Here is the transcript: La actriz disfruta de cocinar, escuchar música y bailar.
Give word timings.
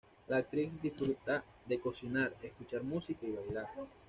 La 0.29 0.37
actriz 0.37 0.81
disfruta 0.81 1.43
de 1.67 1.79
cocinar, 1.79 2.33
escuchar 2.41 2.81
música 2.81 3.23
y 3.27 3.33
bailar. 3.33 3.67